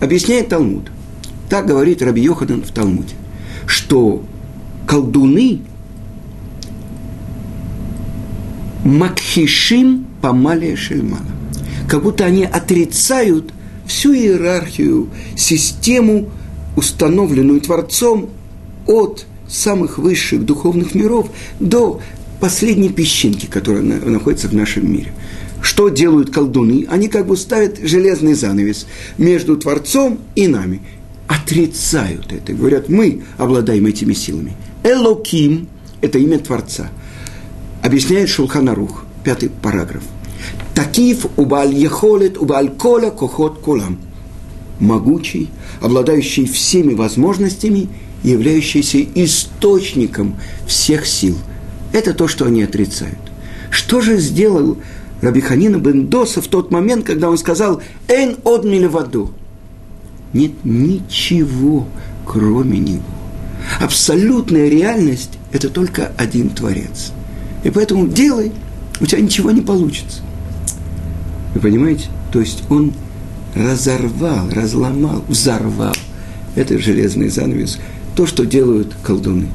объясняет 0.00 0.50
Талмуд. 0.50 0.90
Так 1.48 1.66
говорит 1.66 2.02
Раби 2.02 2.20
Йохадан 2.20 2.62
в 2.62 2.70
Талмуде, 2.72 3.14
что 3.66 4.22
колдуны 4.86 5.60
Макхишим 8.84 10.06
Памалия 10.20 10.76
Шельмана. 10.76 11.24
Как 11.88 12.02
будто 12.02 12.26
они 12.26 12.44
отрицают 12.44 13.50
всю 13.86 14.12
иерархию, 14.12 15.08
систему, 15.36 16.28
установленную 16.78 17.60
Творцом 17.60 18.30
от 18.86 19.26
самых 19.48 19.98
высших 19.98 20.44
духовных 20.44 20.94
миров 20.94 21.28
до 21.58 22.00
последней 22.40 22.88
песчинки, 22.88 23.46
которая 23.46 23.82
находится 23.82 24.48
в 24.48 24.54
нашем 24.54 24.90
мире. 24.90 25.12
Что 25.60 25.88
делают 25.88 26.30
колдуны? 26.30 26.86
Они 26.88 27.08
как 27.08 27.26
бы 27.26 27.36
ставят 27.36 27.78
железный 27.78 28.34
занавес 28.34 28.86
между 29.18 29.56
Творцом 29.56 30.20
и 30.36 30.46
нами. 30.46 30.80
Отрицают 31.26 32.32
это. 32.32 32.52
Говорят, 32.52 32.88
мы 32.88 33.22
обладаем 33.36 33.86
этими 33.86 34.14
силами. 34.14 34.52
Элоким– 34.84 35.66
это 36.00 36.18
имя 36.18 36.38
Творца. 36.38 36.90
Объясняет 37.82 38.28
Шулханарух, 38.28 39.04
пятый 39.24 39.50
параграф. 39.50 40.04
Такив 40.76 41.26
убаль 41.36 41.74
ехолет 41.74 42.38
убаль 42.38 42.70
коля 42.70 43.10
кохот 43.10 43.58
кулам. 43.58 43.98
Могучий, 44.80 45.50
обладающий 45.80 46.46
всеми 46.46 46.94
возможностями, 46.94 47.88
являющийся 48.22 49.04
источником 49.14 50.36
всех 50.66 51.06
сил. 51.06 51.36
Это 51.92 52.14
то, 52.14 52.28
что 52.28 52.46
они 52.46 52.62
отрицают. 52.62 53.18
Что 53.70 54.00
же 54.00 54.18
сделал 54.18 54.76
Рабиханина 55.20 55.76
Бендоса 55.76 56.40
в 56.40 56.48
тот 56.48 56.70
момент, 56.70 57.04
когда 57.04 57.30
он 57.30 57.38
сказал 57.38 57.82
«Эн 58.08 58.36
одмили 58.44 58.86
воду»? 58.86 59.32
Нет 60.32 60.52
ничего, 60.64 61.86
кроме 62.26 62.78
него. 62.78 63.02
Абсолютная 63.80 64.68
реальность– 64.68 65.38
это 65.52 65.68
только 65.68 66.12
один 66.16 66.50
Творец. 66.50 67.12
И 67.64 67.70
поэтому 67.70 68.06
делай, 68.06 68.52
у 69.00 69.06
тебя 69.06 69.20
ничего 69.20 69.50
не 69.50 69.60
получится. 69.60 70.22
Вы 71.54 71.60
понимаете? 71.60 72.08
То 72.32 72.40
есть 72.40 72.62
он 72.70 72.92
разорвал, 73.54 74.48
разломал, 74.50 75.24
взорвал 75.28 75.94
этот 76.54 76.80
железный 76.80 77.28
занавес, 77.28 77.78
то, 78.14 78.26
что 78.26 78.44
делают 78.44 78.94
колдуны. 79.02 79.48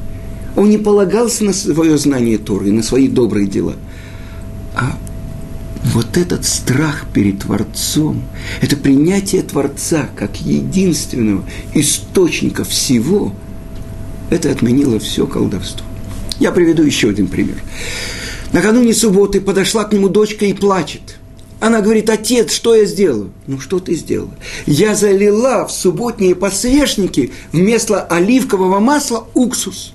Он 0.55 0.69
не 0.69 0.77
полагался 0.77 1.43
на 1.43 1.53
свое 1.53 1.97
знание 1.97 2.37
Торы, 2.37 2.71
на 2.71 2.83
свои 2.83 3.07
добрые 3.07 3.47
дела. 3.47 3.73
А 4.75 4.97
вот 5.85 6.17
этот 6.17 6.45
страх 6.45 7.05
перед 7.13 7.39
Творцом, 7.39 8.23
это 8.61 8.77
принятие 8.77 9.41
Творца 9.41 10.09
как 10.15 10.39
единственного 10.41 11.43
источника 11.73 12.63
всего, 12.63 13.33
это 14.29 14.51
отменило 14.51 14.99
все 14.99 15.27
колдовство. 15.27 15.85
Я 16.39 16.51
приведу 16.51 16.83
еще 16.83 17.09
один 17.09 17.27
пример. 17.27 17.57
Накануне 18.53 18.93
субботы 18.93 19.41
подошла 19.41 19.83
к 19.83 19.93
нему 19.93 20.09
дочка 20.09 20.45
и 20.45 20.53
плачет– 20.53 21.17
она 21.63 21.79
говорит, 21.79 22.09
отец, 22.09 22.51
что 22.51 22.75
я 22.75 22.83
сделала? 22.83 23.29
Ну, 23.47 23.57
что 23.57 23.79
ты 23.79 23.95
сделала? 23.95 24.33
Я 24.65 24.95
залила 24.95 25.65
в 25.65 25.71
субботние 25.71 26.35
подсвечники 26.35 27.31
вместо 27.53 28.03
оливкового 28.03 28.81
масла 28.81 29.27
уксус. 29.33 29.93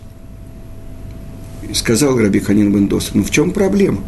И 1.69 1.75
сказал 1.75 2.17
Раби 2.17 2.41
Ханин 2.41 2.73
Бендос, 2.73 3.11
ну 3.13 3.23
в 3.23 3.31
чем 3.31 3.51
проблема? 3.51 4.01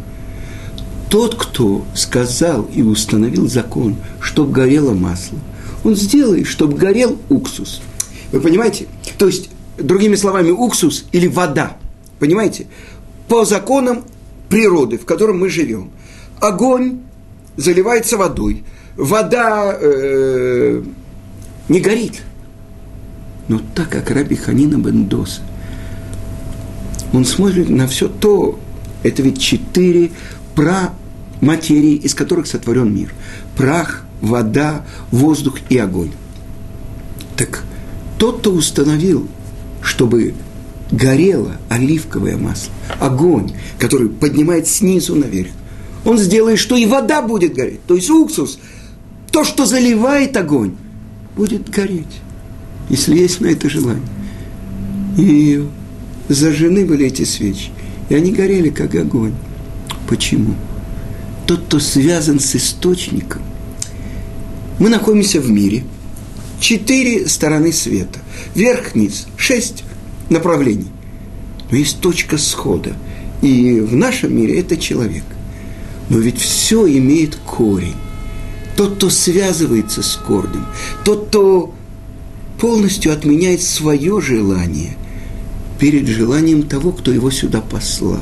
Тот, 1.11 1.35
кто 1.35 1.85
сказал 1.93 2.67
и 2.73 2.81
установил 2.81 3.47
закон, 3.47 3.95
чтобы 4.19 4.53
горело 4.53 4.95
масло, 4.95 5.37
он 5.83 5.95
сделает, 5.95 6.47
чтобы 6.47 6.75
горел 6.75 7.19
уксус. 7.29 7.83
Вы 8.31 8.41
понимаете? 8.41 8.87
То 9.19 9.27
есть, 9.27 9.51
другими 9.77 10.15
словами, 10.15 10.49
уксус 10.49 11.05
или 11.11 11.27
вода. 11.27 11.77
Понимаете? 12.17 12.65
По 13.27 13.45
законам 13.45 14.03
природы, 14.49 14.97
в 14.97 15.05
котором 15.05 15.37
мы 15.39 15.49
живем. 15.49 15.91
Огонь 16.39 17.01
заливается 17.57 18.17
водой, 18.17 18.63
вода 18.95 19.77
э, 19.79 20.81
не 21.69 21.79
горит. 21.79 22.21
Но 23.47 23.61
так 23.75 23.89
как 23.89 24.11
Раби 24.11 24.35
Ханина 24.35 24.77
Бендоса, 24.77 25.41
он 27.13 27.25
смотрит 27.25 27.69
на 27.69 27.87
все 27.87 28.07
то, 28.07 28.59
это 29.03 29.21
ведь 29.21 29.39
четыре 29.39 30.11
пра 30.55 30.93
материи, 31.41 31.95
из 31.95 32.13
которых 32.13 32.47
сотворен 32.47 32.93
мир. 32.93 33.13
Прах, 33.57 34.05
вода, 34.21 34.85
воздух 35.09 35.57
и 35.69 35.77
огонь. 35.77 36.11
Так 37.35 37.63
тот, 38.17 38.39
кто 38.39 38.51
установил, 38.51 39.27
чтобы 39.81 40.35
горело 40.91 41.57
оливковое 41.69 42.37
масло, 42.37 42.71
огонь, 42.99 43.53
который 43.79 44.09
поднимает 44.09 44.67
снизу 44.67 45.15
наверх, 45.15 45.49
он 46.05 46.17
сделает, 46.17 46.59
что 46.59 46.75
и 46.75 46.85
вода 46.85 47.21
будет 47.21 47.53
гореть. 47.53 47.83
То 47.85 47.95
есть 47.95 48.09
уксус, 48.09 48.59
то, 49.31 49.43
что 49.43 49.65
заливает 49.65 50.35
огонь, 50.35 50.75
будет 51.35 51.69
гореть, 51.69 52.21
если 52.89 53.17
есть 53.17 53.39
на 53.39 53.47
это 53.47 53.69
желание. 53.69 54.01
И 55.17 55.63
зажжены 56.27 56.85
были 56.85 57.07
эти 57.07 57.23
свечи, 57.23 57.69
и 58.09 58.15
они 58.15 58.31
горели, 58.31 58.69
как 58.69 58.95
огонь. 58.95 59.33
Почему? 60.07 60.55
Тот, 61.45 61.61
кто 61.65 61.79
связан 61.79 62.39
с 62.39 62.55
источником. 62.55 63.41
Мы 64.79 64.89
находимся 64.89 65.39
в 65.39 65.49
мире. 65.49 65.83
Четыре 66.59 67.27
стороны 67.27 67.71
света. 67.71 68.19
Верх-низ. 68.55 69.27
Шесть 69.35 69.83
направлений. 70.29 70.87
Но 71.69 71.77
есть 71.77 71.99
точка 71.99 72.37
схода. 72.37 72.93
И 73.41 73.79
в 73.79 73.95
нашем 73.95 74.35
мире 74.35 74.59
это 74.59 74.77
человек– 74.77 75.23
но 76.11 76.19
ведь 76.19 76.39
все 76.39 76.85
имеет 76.97 77.37
корень. 77.37 77.95
Тот, 78.75 78.95
кто 78.95 79.09
связывается 79.09 80.03
с 80.03 80.17
корнем, 80.17 80.65
тот, 81.05 81.29
кто 81.29 81.73
полностью 82.59 83.13
отменяет 83.13 83.61
свое 83.61 84.19
желание 84.19 84.97
перед 85.79 86.07
желанием 86.07 86.63
того, 86.63 86.91
кто 86.91 87.13
его 87.13 87.31
сюда 87.31 87.61
послал. 87.61 88.19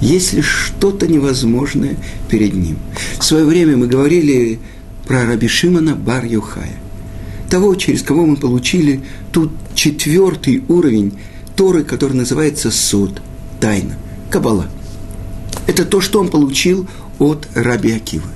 Если 0.00 0.42
что-то 0.42 1.08
невозможное 1.08 1.96
перед 2.28 2.54
ним. 2.54 2.78
В 3.18 3.24
свое 3.24 3.44
время 3.44 3.76
мы 3.76 3.88
говорили 3.88 4.60
про 5.08 5.26
Раби 5.26 5.48
Шимона 5.48 5.96
бар 5.96 6.24
Юхая, 6.24 6.76
того, 7.50 7.74
через 7.74 8.02
кого 8.02 8.26
мы 8.26 8.36
получили 8.36 9.00
тут 9.32 9.50
четвертый 9.74 10.62
уровень 10.68 11.18
Торы, 11.56 11.82
который 11.82 12.12
называется 12.16 12.70
суд, 12.70 13.20
тайна, 13.60 13.96
кабала– 14.30 14.68
это 15.70 15.84
то, 15.84 16.00
что 16.00 16.20
он 16.20 16.28
получил 16.28 16.86
от 17.18 17.46
Раби 17.54 17.92
Акивы. 17.92 18.28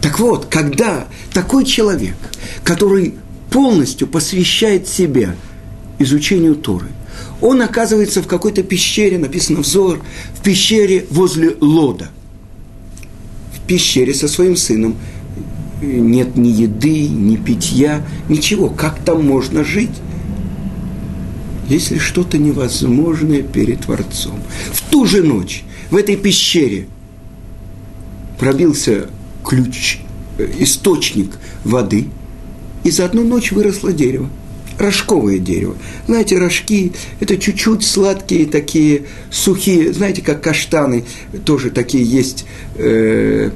Так 0.00 0.18
вот, 0.18 0.46
когда 0.46 1.06
такой 1.32 1.64
человек, 1.64 2.16
который 2.64 3.14
полностью 3.50 4.08
посвящает 4.08 4.88
себя 4.88 5.36
изучению 5.98 6.56
Торы, 6.56 6.88
он 7.42 7.60
оказывается 7.60 8.22
в 8.22 8.26
какой-то 8.26 8.62
пещере, 8.62 9.18
написано 9.18 9.60
взор, 9.60 10.00
в 10.34 10.42
пещере 10.42 11.06
возле 11.10 11.56
Лода. 11.60 12.10
В 13.54 13.66
пещере 13.66 14.14
со 14.14 14.26
своим 14.26 14.56
сыном 14.56 14.96
нет 15.82 16.36
ни 16.36 16.48
еды, 16.48 17.06
ни 17.08 17.36
питья, 17.36 18.04
ничего. 18.28 18.70
Как 18.70 19.04
там 19.04 19.26
можно 19.26 19.62
жить? 19.62 19.90
Если 21.72 21.96
что-то 21.96 22.36
невозможное 22.36 23.40
перед 23.42 23.80
Творцом. 23.80 24.38
В 24.72 24.82
ту 24.90 25.06
же 25.06 25.22
ночь 25.22 25.64
в 25.90 25.96
этой 25.96 26.16
пещере 26.16 26.86
пробился 28.38 29.08
ключ, 29.42 30.00
э, 30.36 30.50
источник 30.58 31.30
воды, 31.64 32.08
и 32.84 32.90
за 32.90 33.06
одну 33.06 33.24
ночь 33.24 33.52
выросло 33.52 33.92
дерево. 33.92 34.28
рожковое 34.78 35.38
дерево. 35.38 35.76
Знаете, 36.06 36.38
рожки– 36.38 36.92
это 37.20 37.36
чуть-чуть 37.36 37.84
сладкие 37.84 38.46
такие, 38.46 39.02
сухие, 39.30 39.92
знаете, 39.92 40.22
как 40.22 40.42
каштаны, 40.42 41.04
тоже 41.44 41.70
такие 41.70 42.02
есть, 42.04 42.46
э, 42.76 43.50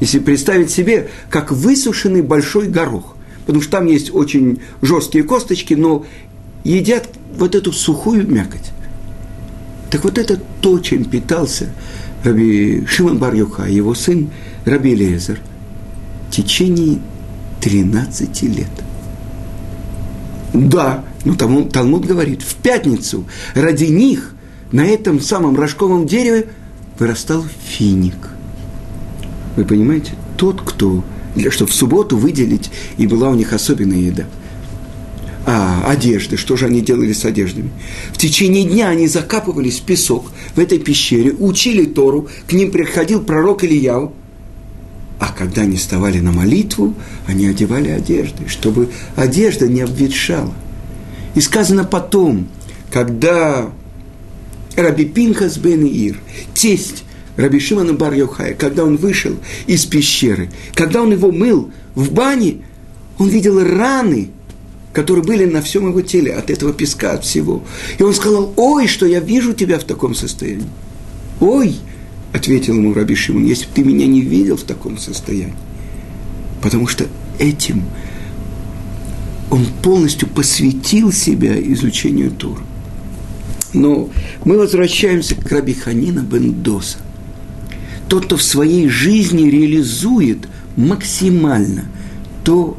если 0.00 0.18
представить 0.18 0.70
себе, 0.70 1.08
как 1.30 1.50
высушенный 1.50 2.20
большой 2.20 2.68
горох. 2.68 3.16
Потому 3.46 3.62
что 3.62 3.70
там 3.70 3.86
есть 3.86 4.12
очень 4.12 4.60
жесткие 4.82 5.24
косточки, 5.24 5.74
но 5.74 6.04
едят 6.64 7.08
вот 7.36 7.54
эту 7.54 7.72
сухую 7.72 8.26
мякоть. 8.26 8.72
Так 9.90 10.04
вот 10.04 10.18
это 10.18 10.38
то, 10.60 10.78
чем 10.78 11.04
питался 11.04 11.70
Раби 12.24 12.84
Шимон 12.86 13.18
бар 13.18 13.34
его 13.34 13.94
сын 13.94 14.30
Раби 14.64 14.94
Лезер, 14.94 15.40
в 16.28 16.32
течение 16.32 16.98
13 17.60 18.42
лет. 18.42 18.66
Да, 20.52 21.04
но 21.24 21.34
Талмуд, 21.34 21.72
Талмуд 21.72 22.06
говорит, 22.06 22.42
в 22.42 22.54
пятницу 22.56 23.24
ради 23.54 23.84
них 23.84 24.34
на 24.72 24.86
этом 24.86 25.20
самом 25.20 25.56
рожковом 25.56 26.06
дереве 26.06 26.48
вырастал 26.98 27.44
финик. 27.64 28.16
Вы 29.56 29.64
понимаете? 29.64 30.12
Тот, 30.36 30.62
кто, 30.62 31.04
для, 31.34 31.50
чтобы 31.50 31.70
в 31.70 31.74
субботу 31.74 32.16
выделить, 32.16 32.70
и 32.96 33.06
была 33.06 33.30
у 33.30 33.34
них 33.34 33.52
особенная 33.52 33.98
еда. 33.98 34.24
А, 35.48 35.84
одежды, 35.86 36.36
что 36.36 36.56
же 36.56 36.66
они 36.66 36.80
делали 36.80 37.12
с 37.12 37.24
одеждами? 37.24 37.70
В 38.12 38.18
течение 38.18 38.64
дня 38.64 38.88
они 38.88 39.06
закапывались 39.06 39.78
в 39.78 39.84
песок 39.84 40.32
в 40.56 40.58
этой 40.58 40.78
пещере, 40.78 41.32
учили 41.32 41.84
Тору, 41.86 42.28
к 42.48 42.52
ним 42.52 42.70
приходил 42.70 43.22
пророк 43.22 43.64
Ильяу– 43.64 44.12
а 45.18 45.32
когда 45.32 45.62
они 45.62 45.76
вставали 45.76 46.20
на 46.20 46.30
молитву, 46.30 46.94
они 47.26 47.46
одевали 47.46 47.88
одежды, 47.88 48.48
чтобы 48.48 48.90
одежда 49.14 49.66
не 49.66 49.80
обветшала. 49.80 50.52
И 51.34 51.40
сказано 51.40 51.84
потом, 51.84 52.48
когда 52.92 53.70
Раби 54.76 55.06
Пинхас 55.06 55.56
бен 55.56 55.84
Ир, 55.86 56.18
тесть 56.54 57.04
Раби 57.36 57.60
Шимана 57.60 57.94
бар 57.94 58.12
Йохая, 58.12 58.54
когда 58.54 58.84
он 58.84 58.96
вышел 58.96 59.32
из 59.66 59.86
пещеры, 59.86 60.50
когда 60.74 61.02
он 61.02 61.12
его 61.12 61.32
мыл 61.32 61.70
в 61.94 62.12
бане, 62.12 62.58
он 63.18 63.28
видел 63.28 63.62
раны, 63.62 64.30
которые 64.96 65.22
были 65.22 65.44
на 65.44 65.60
всем 65.60 65.88
его 65.88 66.00
теле 66.00 66.32
от 66.32 66.48
этого 66.48 66.72
песка, 66.72 67.12
от 67.12 67.22
всего. 67.22 67.62
И 67.98 68.02
он 68.02 68.14
сказал, 68.14 68.54
ой, 68.56 68.86
что 68.86 69.04
я 69.04 69.20
вижу 69.20 69.52
тебя 69.52 69.78
в 69.78 69.84
таком 69.84 70.14
состоянии. 70.14 70.70
Ой, 71.38 71.76
ответил 72.32 72.76
ему 72.76 72.94
Раби 72.94 73.14
Шимон, 73.14 73.44
если 73.44 73.66
бы 73.66 73.72
ты 73.74 73.84
меня 73.84 74.06
не 74.06 74.22
видел 74.22 74.56
в 74.56 74.62
таком 74.62 74.96
состоянии. 74.96 75.54
Потому 76.62 76.86
что 76.86 77.04
этим 77.38 77.82
он 79.50 79.66
полностью 79.82 80.28
посвятил 80.28 81.12
себя 81.12 81.60
изучению 81.60 82.30
Тура. 82.30 82.62
Но 83.74 84.08
мы 84.46 84.56
возвращаемся 84.56 85.34
к 85.34 85.52
Раби 85.52 85.74
Ханина 85.74 86.20
Бендоса. 86.20 86.96
Тот, 88.08 88.24
кто 88.24 88.38
в 88.38 88.42
своей 88.42 88.88
жизни 88.88 89.50
реализует 89.50 90.48
максимально 90.74 91.84
то, 92.44 92.78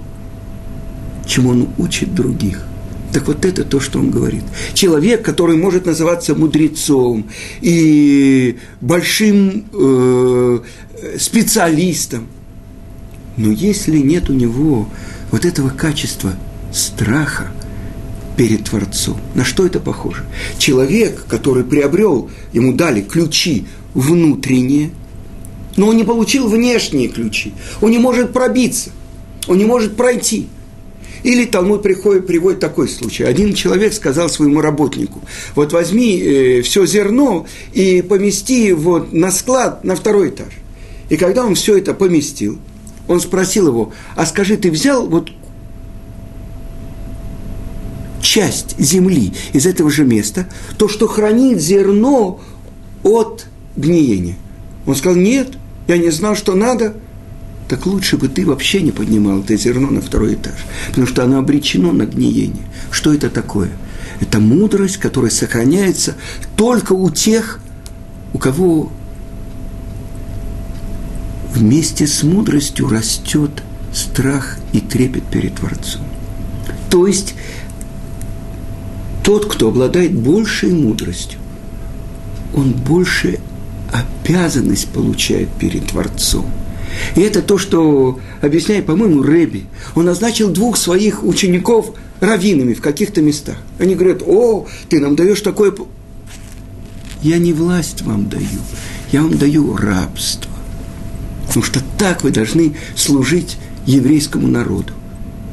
чему 1.28 1.50
он 1.50 1.70
учит 1.78 2.16
других– 2.16 2.64
так 3.14 3.28
вот 3.28 3.46
это 3.46 3.64
то, 3.64 3.80
что 3.80 4.00
он 4.00 4.12
говорит. 4.12 4.44
Человек, 4.74 5.24
который 5.24 5.58
может 5.58 5.86
называться 5.86 6.36
мудрецом 6.36 7.28
и 7.62 8.58
большим 8.82 9.66
э, 9.74 10.60
специалистом, 11.18 12.28
но 13.38 13.52
если 13.52 13.98
нет 13.98 14.30
у 14.30 14.34
него 14.34 14.90
вот 15.32 15.46
этого 15.46 15.70
качества 15.70 16.34
страха 16.74 17.48
перед 18.36 18.66
Творцом, 18.66 19.20
на 19.36 19.46
что 19.46 19.66
это 19.66 19.80
похоже? 19.80 20.24
Человек, 20.58 21.26
который 21.28 21.64
приобрел, 21.64 22.30
ему 22.54 22.74
дали 22.74 23.02
ключи 23.02 23.66
внутренние, 23.94 24.92
но 25.76 25.88
он 25.88 25.98
не 25.98 26.04
получил 26.04 26.48
внешние 26.50 27.08
ключи, 27.08 27.54
он 27.82 27.92
не 27.92 28.00
может 28.00 28.34
пробиться, 28.34 28.92
он 29.48 29.58
не 29.58 29.66
может 29.66 29.96
пройти– 29.96 30.48
или 31.28 31.44
Талмуд 31.44 31.84
приходит, 31.84 32.26
приводит 32.26 32.62
такой 32.62 32.88
случай. 32.88 33.26
Один 33.26 33.54
человек 33.54 33.92
сказал 33.92 34.30
своему 34.30 34.62
работнику, 34.62 35.22
вот 35.56 35.74
возьми 35.74 36.18
э, 36.18 36.62
все 36.62 36.86
зерно 36.86 37.46
и 37.74 38.02
помести 38.02 38.66
его 38.66 39.06
на 39.12 39.30
склад 39.32 39.84
на 39.84 39.98
второй 39.98 40.30
этаж. 40.30 40.54
И 41.10 41.18
когда 41.18 41.46
он 41.46 41.56
все 41.56 41.78
это 41.78 41.94
поместил, 41.94 42.60
он 43.10 43.20
спросил 43.20 43.68
его, 43.68 43.92
а 44.16 44.26
скажи, 44.26 44.56
ты 44.56 44.72
взял 44.72 45.06
вот 45.06 45.32
часть 48.22 48.80
земли 48.80 49.34
из 49.52 49.66
этого 49.66 49.92
же 49.92 50.06
места, 50.06 50.48
то, 50.78 50.88
что 50.88 51.08
хранит 51.10 51.60
зерно 51.60 52.40
от 53.04 53.48
гниения? 53.76 54.38
Он 54.86 54.96
сказал, 54.96 55.18
нет, 55.18 55.58
я 55.90 55.98
не 55.98 56.10
знал, 56.10 56.38
что 56.38 56.56
надо– 56.56 56.96
так 57.68 57.86
лучше 57.86 58.18
бы 58.18 58.30
ты 58.30 58.46
вообще 58.46 58.82
не 58.82 58.92
поднимал 58.92 59.42
это 59.42 59.58
зерно 59.58 59.90
на 59.90 60.02
второй 60.02 60.36
этаж, 60.36 60.56
потому 60.90 61.06
что 61.06 61.24
оно 61.24 61.38
обречено 61.40 61.92
на 61.92 62.06
гниение. 62.06 62.64
Что 62.92 63.14
это 63.14 63.30
такое? 63.30 63.70
Это 64.22 64.40
мудрость, 64.40 64.98
которая 64.98 65.32
сохраняется 65.32 66.16
только 66.56 66.94
у 66.94 67.10
тех, 67.10 67.60
у 68.34 68.38
кого 68.38 68.92
вместе 71.54 72.08
с 72.08 72.24
мудростью 72.24 72.88
растет 72.90 73.52
страх 73.94 74.58
и 74.72 74.80
трепет 74.80 75.24
перед 75.26 75.56
Творцом. 75.56 76.04
То 76.90 77.06
есть 77.06 77.36
тот, 79.24 79.52
кто 79.52 79.68
обладает 79.68 80.14
большей 80.14 80.72
мудростью, 80.72 81.40
он 82.56 82.72
больше 82.72 83.40
обязанность 83.92 84.88
получает 84.88 85.50
перед 85.50 85.88
Творцом– 85.88 86.46
и 87.16 87.22
это 87.22 87.42
то, 87.42 87.58
что 87.58 88.20
объясняет, 88.42 88.86
по-моему, 88.86 89.22
Рэби. 89.22 89.66
Он 89.96 90.06
назначил 90.06 90.50
двух 90.50 90.78
своих 90.78 91.24
учеников 91.24 91.94
раввинами 92.20 92.74
в 92.74 92.82
каких-то 92.82 93.22
местах. 93.22 93.58
Они 93.80 93.96
говорят, 93.96 94.22
о, 94.26 94.68
ты 94.90 95.00
нам 95.00 95.16
даешь 95.16 95.42
такое... 95.42 95.74
Я 97.24 97.40
не 97.40 97.52
власть 97.52 98.04
вам 98.04 98.30
даю, 98.30 98.46
я 99.12 99.24
вам 99.24 99.38
даю 99.38 99.76
рабство. 99.76 100.52
Потому 101.48 101.64
что 101.64 101.82
так 101.98 102.24
вы 102.24 102.30
должны 102.30 102.76
служить 102.96 103.58
еврейскому 103.86 104.48
народу. 104.48 104.94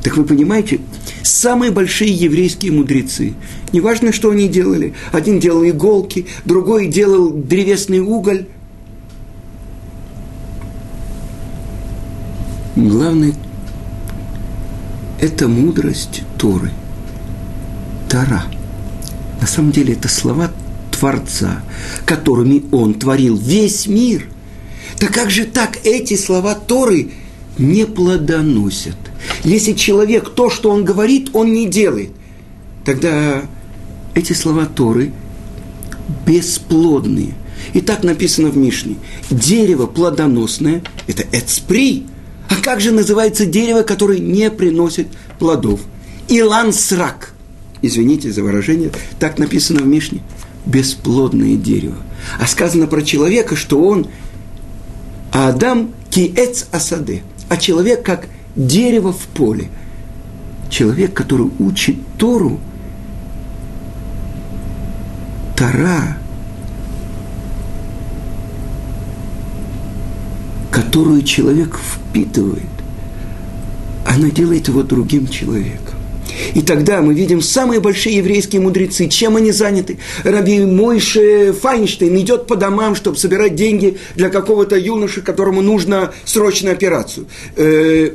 Так 0.02 0.18
вы 0.18 0.24
понимаете, 0.24 0.80
самые 1.22 1.70
большие 1.70 2.12
еврейские 2.12 2.72
мудрецы, 2.72 3.32
неважно, 3.72 4.12
что 4.12 4.30
они 4.30 4.48
делали, 4.48 4.92
один 5.12 5.40
делал 5.40 5.64
иголки, 5.64 6.26
другой 6.44 6.88
делал 6.88 7.30
древесный 7.30 8.00
уголь, 8.00 8.44
главное– 12.76 13.34
это 15.20 15.48
мудрость 15.48 16.22
Торы, 16.38 16.70
Тара. 18.08 18.44
На 19.40 19.46
самом 19.46 19.72
деле 19.72 19.94
это 19.94 20.08
слова 20.08 20.50
Творца, 20.90 21.62
которыми 22.04 22.64
Он 22.72 22.94
творил 22.94 23.36
весь 23.36 23.86
мир. 23.86 24.28
Так 24.98 25.12
как 25.12 25.30
же 25.30 25.44
так 25.44 25.78
эти 25.84 26.16
слова 26.16 26.54
Торы 26.54 27.10
не 27.58 27.86
плодоносят? 27.86 28.96
Если 29.42 29.72
человек 29.72 30.30
то, 30.34 30.50
что 30.50 30.70
он 30.70 30.84
говорит, 30.84 31.30
он 31.32 31.52
не 31.52 31.66
делает, 31.66 32.10
тогда 32.84 33.42
эти 34.14 34.32
слова 34.32 34.66
Торы 34.66 35.12
бесплодные. 36.26 37.34
И 37.72 37.80
так 37.80 38.04
написано 38.04 38.48
в 38.50 38.56
Мишне. 38.56 38.96
Дерево 39.30 39.86
плодоносное– 39.86 40.82
это 41.06 41.24
эцпри, 41.32 42.04
а 42.54 42.62
как 42.62 42.80
же 42.80 42.92
называется 42.92 43.46
дерево, 43.46 43.82
которое 43.82 44.18
не 44.18 44.50
приносит 44.50 45.08
плодов? 45.38 45.80
Илан 46.28 46.72
срак. 46.72 47.32
Извините 47.82 48.32
за 48.32 48.42
выражение, 48.42 48.90
так 49.18 49.38
написано 49.38 49.82
в 49.82 49.86
Мишне. 49.86 50.22
Бесплодное 50.64 51.56
дерево. 51.56 51.96
А 52.38 52.46
сказано 52.46 52.86
про 52.86 53.02
человека, 53.02 53.56
что 53.56 53.82
он 53.82 54.06
Адам 55.32 55.92
киэц 56.10 56.66
асаде. 56.70 57.22
А 57.48 57.56
человек 57.56 58.04
как 58.04 58.26
дерево 58.56 59.12
в 59.12 59.26
поле. 59.26 59.68
Человек, 60.70 61.12
который 61.12 61.50
учит 61.58 61.96
Тору, 62.18 62.60
Тара 65.56 66.18
которую 70.74 71.22
человек 71.22 71.78
впитывает, 71.78 72.62
она 74.04 74.28
делает 74.28 74.66
его 74.66 74.82
другим 74.82 75.28
человеком. 75.28 75.94
И 76.54 76.62
тогда 76.62 77.00
мы 77.00 77.14
видим 77.14 77.40
самые 77.40 77.78
большие 77.78 78.16
еврейские 78.16 78.60
мудрецы, 78.60 79.08
чем 79.08 79.36
они 79.36 79.52
заняты. 79.52 79.98
Раби 80.24 80.64
Мойше 80.64 81.52
Файнштейн 81.52 82.16
идет 82.18 82.48
по 82.48 82.56
домам, 82.56 82.96
чтобы 82.96 83.16
собирать 83.16 83.54
деньги 83.54 83.98
для 84.16 84.30
какого-то 84.30 84.76
юноши, 84.76 85.22
которому 85.22 85.62
нужно 85.62 86.12
срочную 86.24 86.72
операцию. 86.72 87.26
Э, 87.56 88.10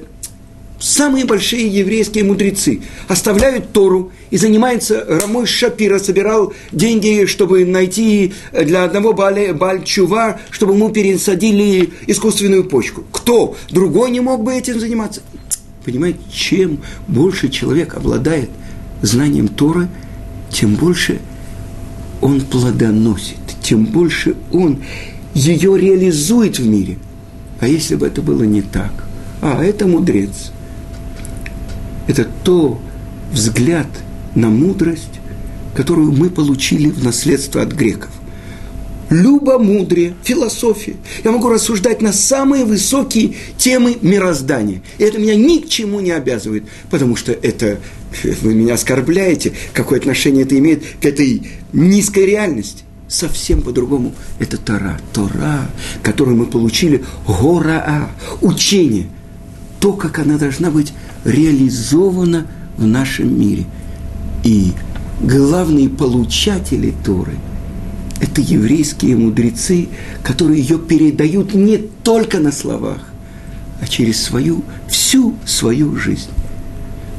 самые 0.79 1.25
большие 1.25 1.67
еврейские 1.67 2.23
мудрецы 2.23 2.81
оставляют 3.07 3.71
Тору 3.73 4.11
и 4.31 4.37
занимаются, 4.37 5.05
Рамой 5.07 5.45
Шапира 5.45 5.99
собирал 5.99 6.53
деньги, 6.71 7.25
чтобы 7.25 7.65
найти 7.65 8.33
для 8.53 8.85
одного 8.85 9.13
Бальчува, 9.13 10.39
чтобы 10.49 10.73
ему 10.73 10.89
пересадили 10.89 11.91
искусственную 12.07 12.63
почку. 12.63 13.03
Кто? 13.11 13.55
Другой 13.69 14.11
не 14.11 14.21
мог 14.21 14.43
бы 14.43 14.53
этим 14.53 14.79
заниматься. 14.79 15.21
Понимаете, 15.85 16.19
чем 16.31 16.79
больше 17.07 17.49
человек 17.49 17.95
обладает 17.95 18.49
знанием 19.01 19.47
Торы, 19.47 19.87
тем 20.51 20.75
больше 20.75 21.19
он 22.21 22.41
плодоносит, 22.41 23.37
тем 23.61 23.85
больше 23.85 24.35
он 24.51 24.83
ее 25.33 25.77
реализует 25.77 26.59
в 26.59 26.67
мире. 26.67 26.97
А 27.59 27.67
если 27.67 27.95
бы 27.95 28.07
это 28.07 28.21
было 28.21 28.43
не 28.43 28.61
так? 28.61 28.91
А, 29.41 29.63
это 29.63 29.87
мудрец– 29.87 30.51
это 32.09 32.27
то 32.43 32.81
взгляд 33.31 33.85
на 34.33 34.49
мудрость, 34.49 35.19
которую 35.75 36.11
мы 36.11 36.31
получили 36.31 36.89
в 36.89 37.03
наследство 37.03 37.61
от 37.61 37.71
греков. 37.71 38.09
Любомудрие, 39.11 40.15
философия. 40.23 40.95
Я 41.23 41.31
могу 41.31 41.49
рассуждать 41.49 42.01
на 42.01 42.11
самые 42.11 42.65
высокие 42.65 43.35
темы 43.57 43.95
мироздания. 44.01 44.81
И 44.97 45.03
это 45.03 45.19
меня 45.19 45.35
ни 45.35 45.59
к 45.59 45.69
чему 45.69 45.99
не 45.99 46.09
обязывает, 46.09 46.63
потому 46.89 47.15
что 47.15 47.31
это 47.31 47.79
вы 48.41 48.55
меня 48.55 48.73
оскорбляете, 48.73 49.53
какое 49.73 49.99
отношение 49.99 50.45
это 50.45 50.57
имеет 50.57 50.83
к 50.99 51.05
этой 51.05 51.47
низкой 51.73 52.25
реальности. 52.25 52.85
Совсем 53.07 53.61
по-другому. 53.61 54.15
Это 54.39 54.57
Тора. 54.57 54.99
Тора, 55.13 55.69
которую 56.01 56.37
мы 56.37 56.47
получили, 56.47 57.03
гора, 57.27 58.09
учение. 58.41 59.09
То, 59.79 59.93
как 59.93 60.17
она 60.17 60.37
должна 60.37 60.71
быть 60.71 60.91
реализована 61.25 62.47
в 62.77 62.85
нашем 62.85 63.39
мире. 63.39 63.65
И 64.43 64.71
главные 65.21 65.89
получатели 65.89 66.93
Торы– 67.03 67.33
это 68.21 68.41
еврейские 68.41 69.15
мудрецы, 69.15 69.87
которые 70.23 70.61
ее 70.61 70.77
передают 70.77 71.53
не 71.53 71.77
только 71.77 72.39
на 72.39 72.51
словах, 72.51 72.99
а 73.81 73.87
через 73.87 74.21
свою, 74.21 74.63
всю 74.87 75.35
свою 75.45 75.95
жизнь. 75.95 76.29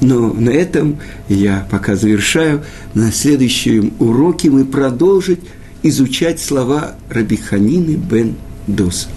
Но 0.01 0.33
на 0.33 0.51
этом 0.51 0.99
я 1.29 1.67
пока 1.71 1.95
завершаю. 1.95 2.65
На 2.95 3.13
следующем 3.13 3.93
уроке 3.99 4.51
мы 4.51 4.65
продолжим 4.65 5.39
изучать 5.83 6.41
слова 6.41 6.95
Рабиханины 7.11 7.97
бен 7.97 8.37
Доса. 8.67 9.09